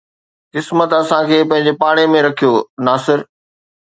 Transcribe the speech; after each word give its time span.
قسمت 0.53 0.89
اسان 0.99 1.21
کي 1.29 1.37
پنهنجي 1.49 1.73
پاڙي 1.81 2.05
۾ 2.13 2.17
رکيو 2.27 2.53
ناصر 2.85 3.19